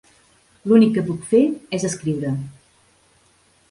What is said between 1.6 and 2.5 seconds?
és escriure.